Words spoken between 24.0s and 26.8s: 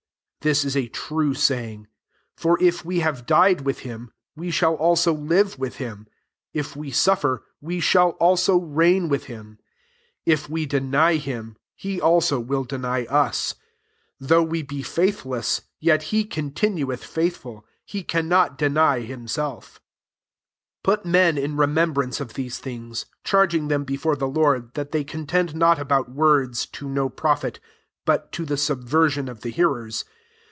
the Lord that they con tend not about words,